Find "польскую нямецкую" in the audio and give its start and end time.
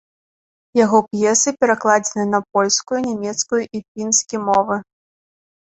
2.57-3.63